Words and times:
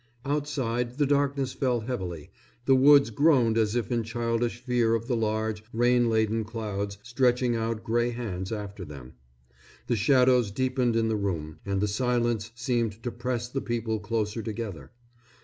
Outside 0.25 0.97
the 0.97 1.05
darkness 1.05 1.53
fell 1.53 1.81
heavily, 1.81 2.31
the 2.65 2.73
woods 2.75 3.11
groaned 3.11 3.55
as 3.55 3.75
if 3.75 3.91
in 3.91 4.01
childish 4.01 4.57
fear 4.57 4.95
of 4.95 5.05
the 5.05 5.15
large, 5.15 5.63
rain 5.73 6.09
laden 6.09 6.43
clouds 6.43 6.97
stretching 7.03 7.55
out 7.55 7.83
gray 7.83 8.09
hands 8.09 8.51
after 8.51 8.83
them. 8.83 9.13
The 9.85 9.95
shadows 9.95 10.49
deepened 10.49 10.95
in 10.95 11.07
the 11.07 11.15
room, 11.15 11.59
and 11.67 11.79
the 11.81 11.87
silence 11.87 12.51
seemed 12.55 13.03
to 13.03 13.11
press 13.11 13.47
the 13.47 13.61
people 13.61 13.99
closer 13.99 14.41
together. 14.41 14.89